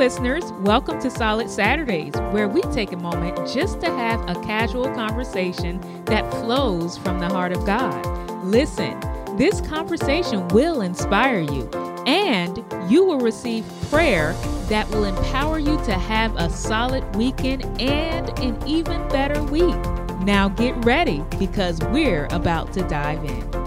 [0.00, 0.50] listeners.
[0.60, 5.78] Welcome to Solid Saturdays, where we take a moment just to have a casual conversation
[6.06, 8.02] that flows from the heart of God.
[8.42, 8.98] Listen,
[9.36, 11.68] this conversation will inspire you,
[12.06, 14.32] and you will receive prayer
[14.70, 19.76] that will empower you to have a solid weekend and an even better week.
[20.20, 23.59] Now get ready because we're about to dive in.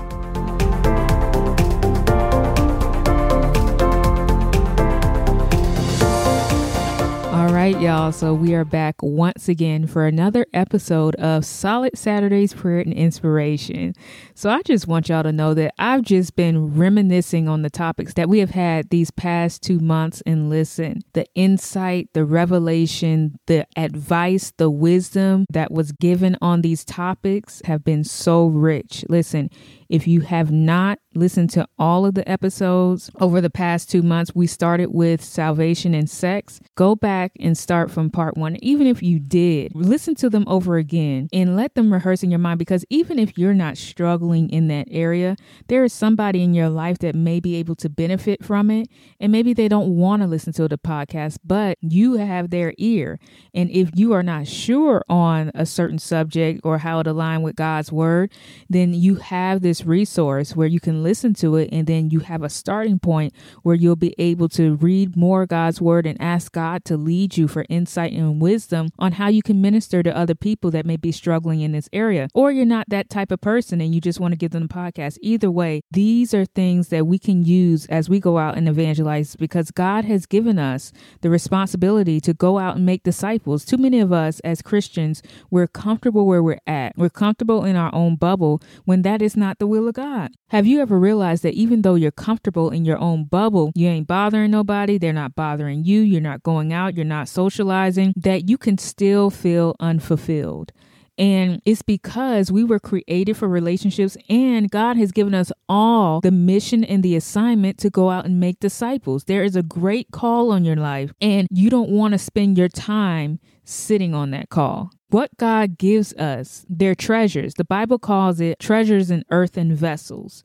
[7.74, 8.12] Right, y'all.
[8.12, 13.94] So we are back once again for another episode of Solid Saturdays Prayer and Inspiration.
[14.36, 18.14] So I just want y'all to know that I've just been reminiscing on the topics
[18.14, 23.66] that we have had these past two months and listen, the insight, the revelation, the
[23.76, 29.06] advice, the wisdom that was given on these topics have been so rich.
[29.10, 29.50] Listen,
[29.90, 34.34] if you have not listened to all of the episodes over the past two months,
[34.34, 36.60] we started with salvation and sex.
[36.76, 38.58] Go back and start from part one.
[38.62, 42.40] Even if you did, listen to them over again and let them rehearse in your
[42.40, 45.36] mind because even if you're not struggling in that area,
[45.68, 48.88] there is somebody in your life that may be able to benefit from it.
[49.20, 53.20] And maybe they don't want to listen to the podcast, but you have their ear.
[53.54, 57.56] And if you are not sure on a certain subject or how it aligns with
[57.56, 58.32] God's word,
[58.70, 62.44] then you have this resource where you can listen to it and then you have
[62.44, 66.86] a starting point where you'll be able to read more God's word and ask God
[66.86, 70.72] to lead you for insight and wisdom on how you can minister to other people
[70.72, 72.28] that may be struggling in this area.
[72.34, 74.68] Or you're not that type of person and you just want to give them a
[74.68, 75.18] podcast.
[75.22, 79.36] Either way, these are things that we can use as we go out and evangelize
[79.36, 83.66] because God has given us the responsibility to go out and make disciples.
[83.66, 86.98] Too many of us as Christians, we're comfortable where we're at.
[86.98, 90.32] We're comfortable in our own bubble when that is not the will of God.
[90.50, 94.08] Have you ever realized that even though you're comfortable in your own bubble, you ain't
[94.08, 98.58] bothering nobody, they're not bothering you, you're not going out, you're not socializing, that you
[98.58, 100.72] can still feel unfulfilled?
[101.18, 106.32] And it's because we were created for relationships, and God has given us all the
[106.32, 109.26] mission and the assignment to go out and make disciples.
[109.26, 112.70] There is a great call on your life, and you don't want to spend your
[112.70, 114.90] time sitting on that call.
[115.10, 117.54] What God gives us, they're treasures.
[117.54, 120.42] The Bible calls it treasures in earthen vessels.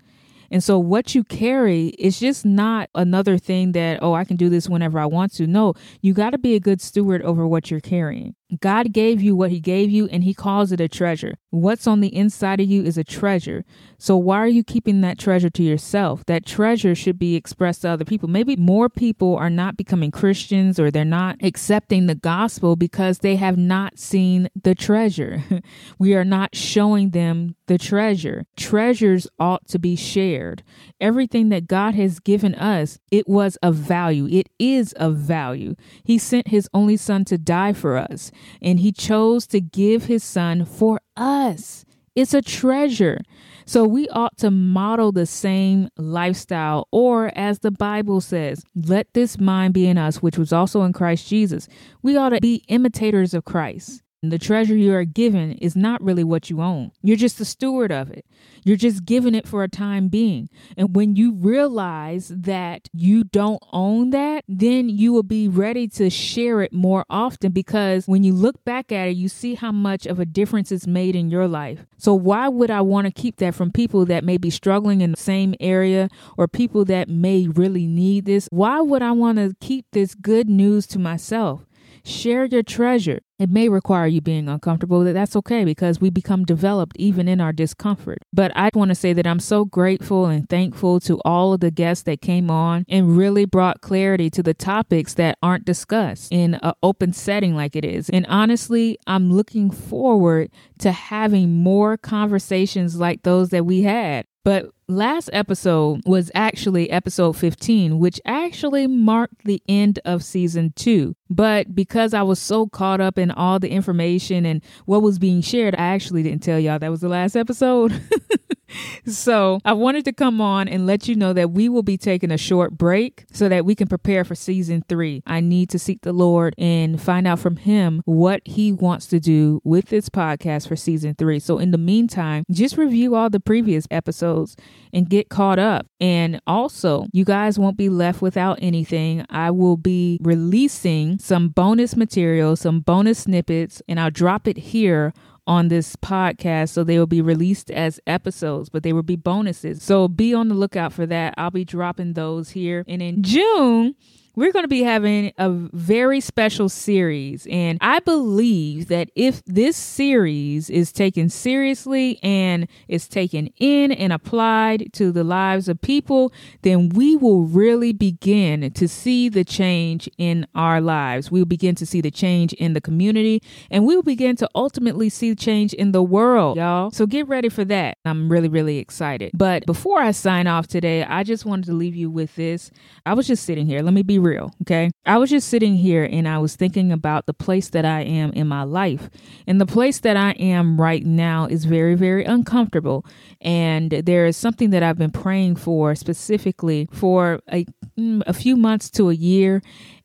[0.51, 4.49] And so what you carry is just not another thing that, oh, I can do
[4.49, 5.47] this whenever I want to.
[5.47, 8.35] No, you got to be a good steward over what you're carrying.
[8.61, 11.35] God gave you what He gave you, and He calls it a treasure.
[11.51, 13.65] What's on the inside of you is a treasure.
[13.99, 16.25] So, why are you keeping that treasure to yourself?
[16.27, 18.29] That treasure should be expressed to other people.
[18.29, 23.37] Maybe more people are not becoming Christians or they're not accepting the gospel because they
[23.37, 25.43] have not seen the treasure.
[25.99, 28.47] we are not showing them the treasure.
[28.57, 30.63] Treasures ought to be shared.
[31.01, 34.27] Everything that God has given us, it was of value.
[34.31, 35.75] It is of value.
[36.03, 38.33] He sent His only Son to die for us
[38.63, 41.85] and he chose to give his son for us.
[42.15, 43.21] It's a treasure.
[43.65, 49.39] So we ought to model the same lifestyle, or as the Bible says, let this
[49.39, 51.69] mind be in us, which was also in Christ Jesus.
[52.03, 54.03] We ought to be imitators of Christ.
[54.21, 56.91] The treasure you are given is not really what you own.
[57.03, 58.27] You're just the steward of it.
[58.65, 60.49] You're just giving it for a time being.
[60.77, 66.11] And when you realize that you don't own that, then you will be ready to
[66.11, 70.05] share it more often because when you look back at it, you see how much
[70.05, 71.87] of a difference it's made in your life.
[71.97, 75.13] So, why would I want to keep that from people that may be struggling in
[75.13, 78.49] the same area or people that may really need this?
[78.51, 81.68] Why would I want to keep this good news to myself?
[82.09, 83.21] Share your treasure.
[83.39, 87.53] It may require you being uncomfortable, that's okay because we become developed even in our
[87.53, 88.19] discomfort.
[88.33, 91.71] But I want to say that I'm so grateful and thankful to all of the
[91.71, 96.55] guests that came on and really brought clarity to the topics that aren't discussed in
[96.55, 98.09] an open setting like it is.
[98.09, 104.25] And honestly, I'm looking forward to having more conversations like those that we had.
[104.45, 111.15] But last episode was actually episode 15, which actually marked the end of season two.
[111.31, 115.43] But because I was so caught up in all the information and what was being
[115.43, 118.01] shared, I actually didn't tell y'all that was the last episode.
[119.07, 122.31] so I wanted to come on and let you know that we will be taking
[122.31, 125.23] a short break so that we can prepare for season three.
[125.27, 129.21] I need to seek the Lord and find out from Him what He wants to
[129.21, 131.39] do with this podcast for season three.
[131.39, 134.57] So in the meantime, just review all the previous episodes
[134.93, 135.87] and get caught up.
[136.01, 139.25] And also, you guys won't be left without anything.
[139.31, 145.13] I will be releasing some bonus material, some bonus snippets, and I'll drop it here
[145.49, 146.69] on this podcast.
[146.69, 149.83] So they will be released as episodes, but they will be bonuses.
[149.83, 151.35] So be on the lookout for that.
[151.39, 152.85] I'll be dropping those here.
[152.87, 153.97] And in June,
[154.39, 157.45] we're going to be having a very special series.
[157.51, 164.13] And I believe that if this series is taken seriously and is taken in and
[164.13, 166.33] applied to the lives of people,
[166.63, 171.33] then we will really begin to see the change in our lives.
[171.33, 173.43] We'll begin to see the change in the community
[173.73, 176.93] and we'll begin to ultimately see change in the world, y'all.
[176.93, 177.99] So get ready for that.
[178.05, 179.33] I'm really, really excited.
[179.35, 182.71] But before I sign off today, I just wanted to leave you with this.
[183.05, 183.83] I was just sitting here.
[183.83, 184.91] Let me be real, okay?
[185.07, 188.33] I was just sitting here and I was thinking about the place that I am
[188.33, 189.11] in my life.
[189.47, 193.05] And the place that I am right now is very, very uncomfortable.
[193.41, 197.65] And there is something that I've been praying for specifically for a,
[197.99, 199.63] mm, a few months to a year.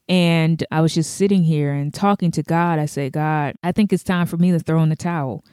[0.09, 2.79] And I was just sitting here and talking to God.
[2.79, 5.43] I said, God, I think it's time for me to throw in the towel.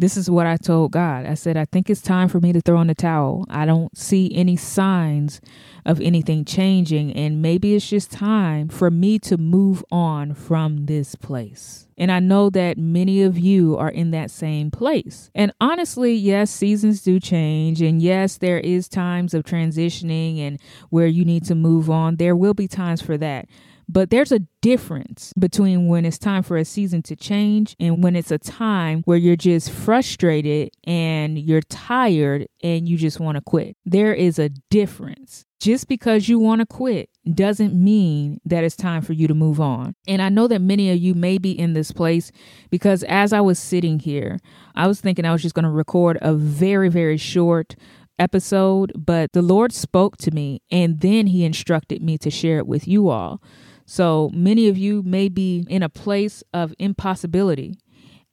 [0.00, 1.26] This is what I told God.
[1.26, 3.44] I said, I think it's time for me to throw in the towel.
[3.50, 5.42] I don't see any signs
[5.84, 11.16] of anything changing, and maybe it's just time for me to move on from this
[11.16, 11.86] place.
[11.98, 15.30] And I know that many of you are in that same place.
[15.34, 17.82] And honestly, yes, seasons do change.
[17.82, 20.58] And yes, there is times of transitioning and
[20.88, 22.16] where you need to move on.
[22.16, 23.50] There will be times for that.
[23.92, 28.14] But there's a difference between when it's time for a season to change and when
[28.14, 33.42] it's a time where you're just frustrated and you're tired and you just want to
[33.42, 33.76] quit.
[33.84, 35.44] There is a difference.
[35.58, 39.60] Just because you want to quit doesn't mean that it's time for you to move
[39.60, 39.96] on.
[40.06, 42.30] And I know that many of you may be in this place
[42.70, 44.38] because as I was sitting here,
[44.76, 47.74] I was thinking I was just going to record a very, very short
[48.20, 52.68] episode, but the Lord spoke to me and then He instructed me to share it
[52.68, 53.42] with you all.
[53.90, 57.74] So many of you may be in a place of impossibility.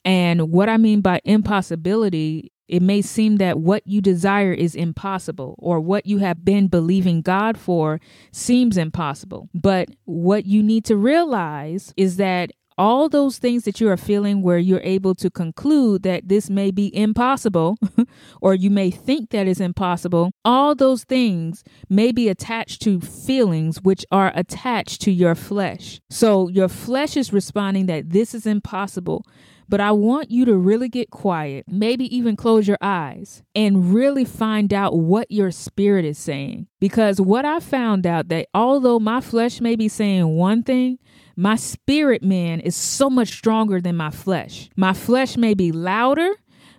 [0.05, 5.55] And what I mean by impossibility, it may seem that what you desire is impossible
[5.57, 7.99] or what you have been believing God for
[8.31, 9.49] seems impossible.
[9.55, 14.41] But what you need to realize is that all those things that you are feeling
[14.41, 17.77] where you're able to conclude that this may be impossible
[18.41, 23.81] or you may think that is impossible all those things may be attached to feelings
[23.81, 29.23] which are attached to your flesh so your flesh is responding that this is impossible
[29.69, 34.23] but I want you to really get quiet, maybe even close your eyes and really
[34.23, 36.67] find out what your spirit is saying.
[36.79, 40.99] Because what I found out that although my flesh may be saying one thing,
[41.37, 44.69] my spirit man is so much stronger than my flesh.
[44.75, 46.31] My flesh may be louder,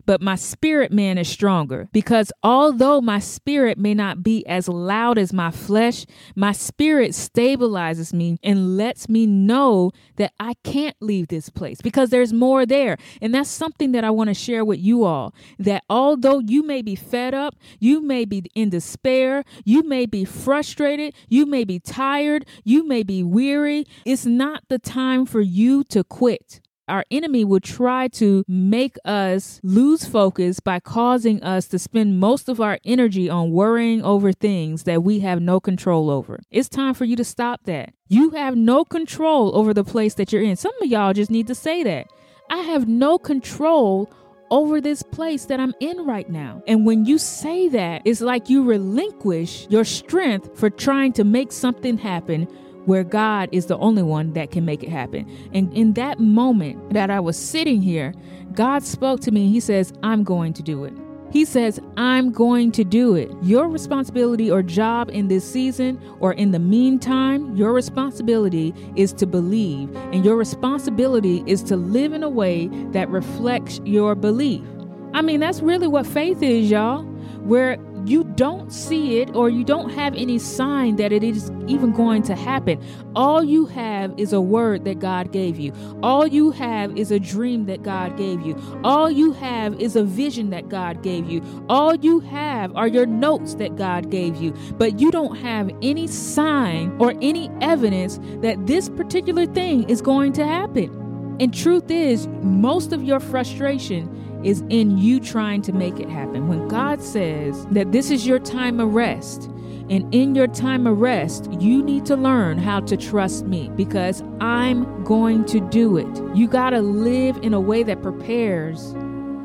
[0.09, 5.19] but my spirit man is stronger because although my spirit may not be as loud
[5.19, 11.29] as my flesh, my spirit stabilizes me and lets me know that I can't leave
[11.29, 12.97] this place because there's more there.
[13.21, 16.81] And that's something that I want to share with you all that although you may
[16.81, 21.81] be fed up, you may be in despair, you may be frustrated, you may be
[21.81, 27.45] tired, you may be weary, it's not the time for you to quit our enemy
[27.45, 32.79] will try to make us lose focus by causing us to spend most of our
[32.85, 36.41] energy on worrying over things that we have no control over.
[36.51, 37.93] It's time for you to stop that.
[38.09, 40.57] You have no control over the place that you're in.
[40.57, 42.09] Some of y'all just need to say that.
[42.51, 44.11] I have no control
[44.51, 46.63] over this place that I'm in right now.
[46.67, 51.53] And when you say that, it's like you relinquish your strength for trying to make
[51.53, 52.49] something happen
[52.89, 55.31] where God is the only one that can make it happen.
[55.53, 58.15] And in that moment that I was sitting here,
[58.53, 59.53] God spoke to me.
[59.53, 60.95] He says, I'm going to do it.
[61.31, 63.31] He says, I'm going to do it.
[63.43, 69.27] Your responsibility or job in this season or in the meantime, your responsibility is to
[69.27, 74.65] believe, and your responsibility is to live in a way that reflects your belief.
[75.13, 77.03] I mean, that's really what faith is, y'all.
[77.43, 77.77] Where
[78.09, 82.23] you don't see it or you don't have any sign that it is even going
[82.23, 82.83] to happen.
[83.15, 85.73] All you have is a word that God gave you.
[86.03, 88.57] All you have is a dream that God gave you.
[88.83, 91.43] All you have is a vision that God gave you.
[91.69, 94.53] All you have are your notes that God gave you.
[94.79, 100.33] But you don't have any sign or any evidence that this particular thing is going
[100.35, 101.37] to happen.
[101.41, 106.49] And truth is, most of your frustration is in you trying to make it happen.
[106.49, 109.51] When God says that this is your time of rest,
[109.91, 114.23] and in your time of rest, you need to learn how to trust me because
[114.41, 116.37] I'm going to do it.
[116.37, 118.95] You got to live in a way that prepares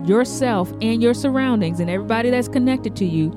[0.06, 3.32] yourself and your surroundings and everybody that's connected to you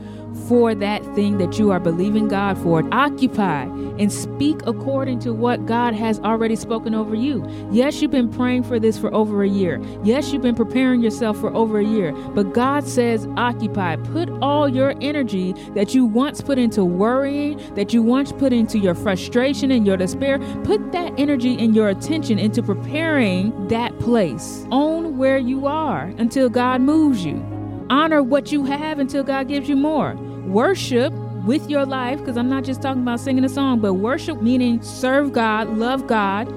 [0.49, 2.87] for that thing that you are believing God for.
[2.92, 3.62] Occupy
[3.99, 7.46] and speak according to what God has already spoken over you.
[7.73, 9.80] Yes, you've been praying for this for over a year.
[10.04, 12.12] Yes, you've been preparing yourself for over a year.
[12.12, 17.93] But God says, occupy, put all your energy that you once put into worrying, that
[17.93, 22.38] you once put into your frustration and your despair, put that energy and your attention
[22.38, 24.66] into preparing that place.
[24.71, 27.45] Own where you are until God moves you.
[27.90, 30.14] Honor what you have until God gives you more.
[30.47, 31.12] Worship
[31.45, 34.83] with your life, because I'm not just talking about singing a song, but worship meaning
[34.83, 36.50] serve God, love God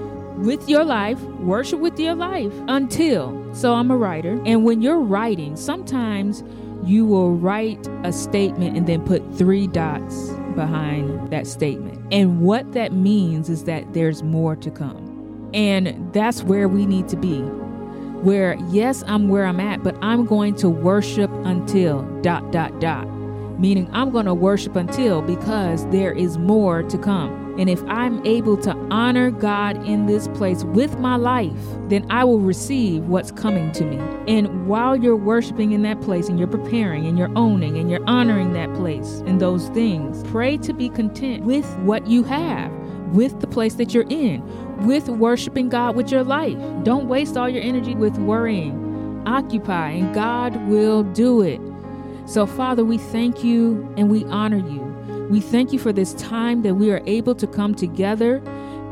[0.44, 3.54] with your life, worship with your life until.
[3.54, 6.44] So I'm a writer, and when you're writing, sometimes
[6.84, 12.02] you will write a statement and then put three dots behind that statement.
[12.12, 15.50] And what that means is that there's more to come.
[15.54, 17.40] And that's where we need to be.
[18.22, 23.08] Where, yes, I'm where I'm at, but I'm going to worship until dot, dot, dot
[23.60, 27.50] meaning I'm going to worship until because there is more to come.
[27.60, 32.24] And if I'm able to honor God in this place with my life, then I
[32.24, 33.98] will receive what's coming to me.
[34.34, 38.06] And while you're worshiping in that place and you're preparing and you're owning and you're
[38.08, 42.72] honoring that place and those things, pray to be content with what you have,
[43.14, 44.42] with the place that you're in,
[44.88, 46.58] with worshiping God with your life.
[46.84, 48.88] Don't waste all your energy with worrying.
[49.26, 51.60] Occupy, and God will do it.
[52.30, 54.82] So, Father, we thank you and we honor you.
[55.32, 58.40] We thank you for this time that we are able to come together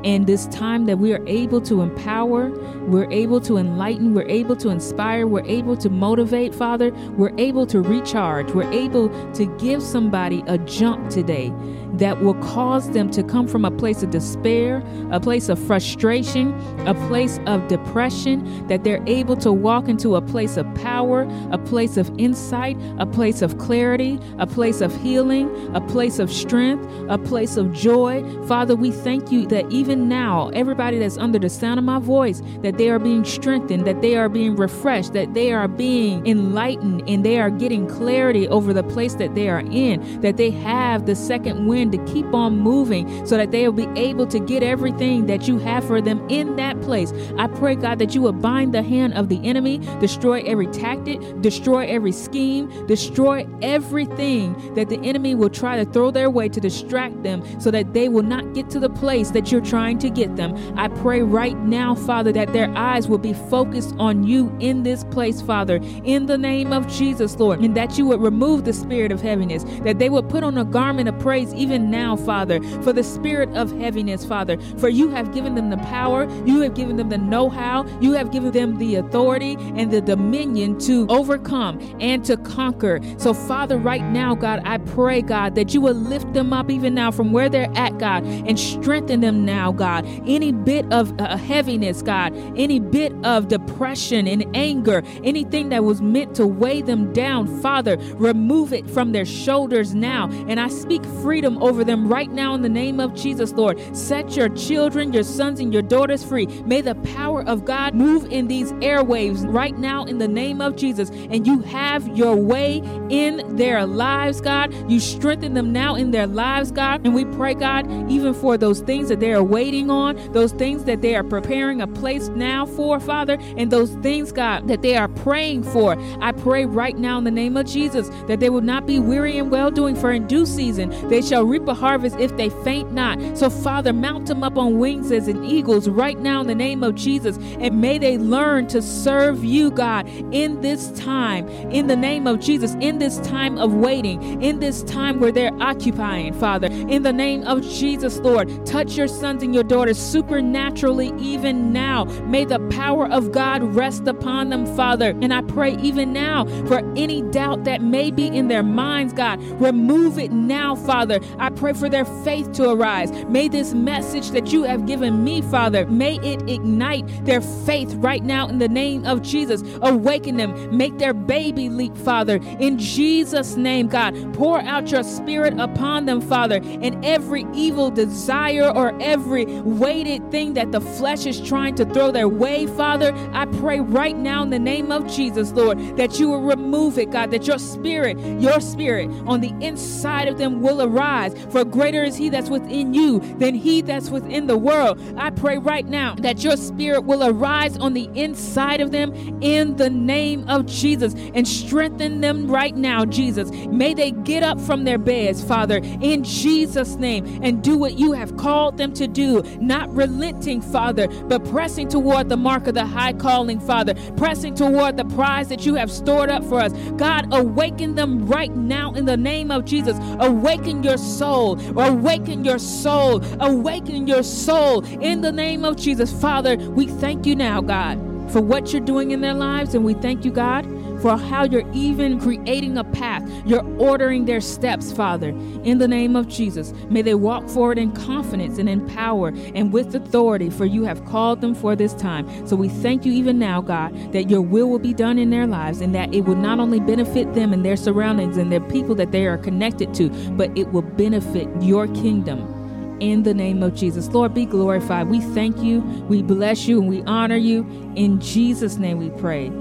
[0.04, 2.50] and this time that we are able to empower,
[2.88, 7.68] we're able to enlighten, we're able to inspire, we're able to motivate, Father, we're able
[7.68, 11.54] to recharge, we're able to give somebody a jump today
[11.94, 16.54] that will cause them to come from a place of despair, a place of frustration,
[16.88, 21.58] a place of depression, that they're able to walk into a place of power, a
[21.58, 26.88] place of insight, a place of clarity, a place of healing, a place of strength,
[27.10, 28.24] a place of joy.
[28.48, 32.42] Father, we thank you that even now, everybody that's under the sound of my voice,
[32.62, 37.08] that they are being strengthened, that they are being refreshed, that they are being enlightened,
[37.08, 41.06] and they are getting clarity over the place that they are in, that they have
[41.06, 44.64] the second wind to keep on moving so that they will be able to get
[44.64, 47.14] everything that you have for them in that place.
[47.38, 51.20] I pray, God, that you will bind the hand of the enemy, destroy every tactic,
[51.42, 56.60] destroy every scheme, destroy everything that the enemy will try to throw their way to
[56.60, 60.10] distract them so that they will not get to the place that you're trying to
[60.10, 60.56] get them.
[60.78, 65.04] I pray right now, Father, that their eyes will be focused on you in this
[65.06, 69.12] place, Father, in the name of Jesus, Lord, and that you would remove the spirit
[69.12, 72.94] of heaviness, that they would put on a garment of praise even now, Father, for
[72.94, 74.58] the spirit of heaviness, Father.
[74.78, 78.14] For you have given them the power, you have given them the know how, you
[78.14, 83.00] have given them the authority and the dominion to overcome and to conquer.
[83.18, 86.94] So, Father, right now, God, I pray, God, that you will lift them up even
[86.94, 90.06] now from where they're at, God, and strengthen them now, God.
[90.26, 96.02] Any bit of uh, heaviness, God, any bit of depression and anger, anything that was
[96.02, 100.30] meant to weigh them down, Father, remove it from their shoulders now.
[100.48, 103.80] And I speak freedom over them right now in the name of Jesus, Lord.
[103.96, 106.48] Set your children, your sons, and your daughters free.
[106.66, 110.76] May the power of God move in these airwaves right now in the name of
[110.76, 111.10] Jesus.
[111.10, 114.74] And you have your way in their lives, God.
[114.90, 117.06] You strengthen them now in their lives, God.
[117.06, 120.84] And we pray, God, even for those things that they are waiting on, those things
[120.86, 124.96] that they are preparing a place now for, Father, and those things, God, that they
[124.96, 125.98] are praying for.
[126.22, 129.38] I pray right now in the name of Jesus that they will not be weary
[129.38, 132.92] and well doing, for in due season they shall reap a harvest if they faint
[132.92, 133.20] not.
[133.38, 136.84] So, Father, mount them up on wings as an eagles right now in the name
[136.84, 137.38] of Jesus.
[137.60, 142.40] And may they learn to serve you, God, in this time, in the name of
[142.40, 146.68] Jesus, in this time of waiting, in this time where they're occupying, Father.
[146.68, 152.06] In the name of Jesus, Lord, touch your sons and your daughters supernaturally even now.
[152.26, 155.10] May the power of God rest upon them, Father.
[155.22, 159.42] And I pray even now for any doubt that may be in their minds, God,
[159.62, 161.20] remove it now, Father.
[161.40, 163.12] I pray for their faith to arise.
[163.26, 168.24] May this message that you have given me, Father, may it ignite their faith right
[168.24, 169.64] now in the name of Jesus.
[169.82, 172.40] Awaken them, make their baby leap, Father.
[172.60, 178.70] In Jesus' name, God, pour out your spirit upon them, Father, and every evil desire
[178.70, 183.46] or every weighted thing that the flesh is trying to throw their way, Father, I
[183.46, 187.32] pray right now in the name of Jesus, Lord, that you will remove it, God,
[187.32, 191.54] that your spirit, your spirit on the inside of them will arise lives.
[191.54, 195.02] For greater is He that's within you than He that's within the world.
[195.18, 199.76] I pray right now that your spirit will arise on the inside of them in
[199.76, 203.52] the name of Jesus and strengthen them right now, Jesus.
[203.68, 208.14] May they get up from their beds, Father, in Jesus' name and do what you
[208.14, 212.86] have called them to do, not relenting, Father, but pressing toward the mark of the
[212.86, 216.74] high calling, Father, pressing toward the prize that you have stored up for us.
[216.98, 219.98] God, awaken them right now in the name of Jesus.
[220.20, 226.12] Awaken your soul, awaken your soul, awaken your soul in the name of Jesus.
[226.22, 227.98] Father, we thank you now, God,
[228.32, 230.66] for what you're doing in their lives, and we thank you, God,
[231.02, 233.24] for how you're even creating a path.
[233.46, 236.74] You're ordering their steps, Father, in the name of Jesus.
[236.90, 241.04] May they walk forward in confidence and in power and with authority, for you have
[241.06, 242.48] called them for this time.
[242.48, 245.48] So we thank you even now, God, that your will will be done in their
[245.48, 248.96] lives and that it will not only benefit them and their surroundings and their people
[248.96, 252.54] that they are connected to, but it will benefit your kingdom
[253.00, 254.08] in the name of Jesus.
[254.10, 255.08] Lord, be glorified.
[255.08, 257.62] We thank you, we bless you, and we honor you.
[257.96, 259.52] In Jesus' name we pray.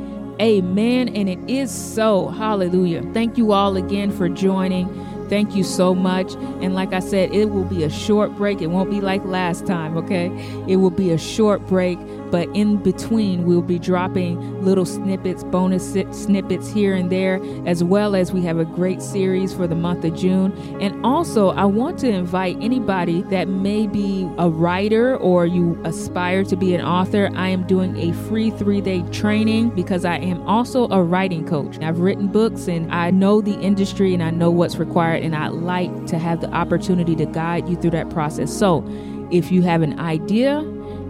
[0.40, 1.09] Amen.
[1.09, 2.28] And it is so.
[2.28, 3.02] Hallelujah.
[3.12, 4.88] Thank you all again for joining.
[5.28, 6.35] Thank you so much.
[6.61, 8.61] And like I said, it will be a short break.
[8.61, 10.26] It won't be like last time, okay?
[10.69, 11.99] It will be a short break
[12.30, 18.14] but in between we'll be dropping little snippets bonus snippets here and there as well
[18.14, 20.52] as we have a great series for the month of june.
[20.80, 26.45] And also i want to invite anybody that may be a writer or you aspire
[26.45, 27.30] to be an author.
[27.35, 31.78] I am doing a free three-day training because i am also a writing coach.
[31.80, 35.49] I've written books and i know the industry and i know what's required and i
[35.49, 38.52] like to have the opportunity to guide you through that process.
[38.56, 38.85] So
[39.30, 40.61] if you have an idea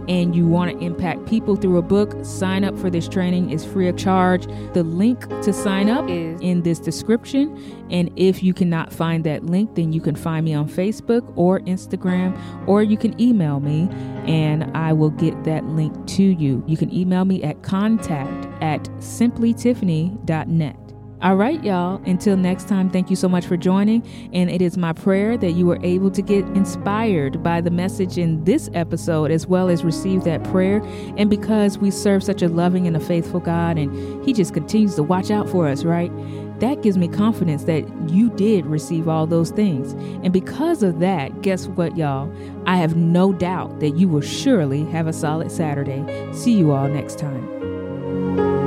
[0.07, 3.51] and you want to impact people through a book, sign up for this training.
[3.51, 4.45] It's free of charge.
[4.73, 7.85] The link to sign up is in this description.
[7.89, 11.59] And if you cannot find that link, then you can find me on Facebook or
[11.61, 12.37] Instagram,
[12.67, 13.89] or you can email me
[14.27, 16.63] and I will get that link to you.
[16.67, 20.86] You can email me at contact at simplytiffany.net.
[21.19, 21.99] All right, y'all.
[22.05, 24.07] Until next time, thank you so much for joining.
[24.33, 28.19] And it is my prayer that you were able to get inspired by the message
[28.19, 30.79] in this episode, as well as receive that prayer.
[31.17, 34.93] And because we serve such a loving and a faithful God, and He just continues
[34.95, 36.11] to watch out for us, right?
[36.59, 39.93] That gives me confidence that you did receive all those things.
[40.23, 42.31] And because of that, guess what, y'all?
[42.67, 46.05] I have no doubt that you will surely have a solid Saturday.
[46.33, 48.66] See you all next time.